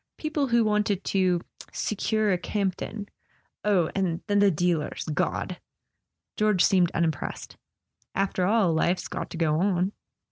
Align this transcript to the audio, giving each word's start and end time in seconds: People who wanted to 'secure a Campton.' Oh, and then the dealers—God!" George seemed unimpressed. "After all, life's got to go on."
People 0.17 0.47
who 0.47 0.63
wanted 0.63 1.03
to 1.03 1.41
'secure 1.71 2.31
a 2.33 2.37
Campton.' 2.39 3.07
Oh, 3.63 3.91
and 3.93 4.21
then 4.25 4.39
the 4.39 4.49
dealers—God!" 4.49 5.59
George 6.39 6.65
seemed 6.65 6.89
unimpressed. 6.95 7.55
"After 8.15 8.45
all, 8.47 8.73
life's 8.73 9.07
got 9.07 9.29
to 9.29 9.37
go 9.37 9.59
on." 9.59 9.91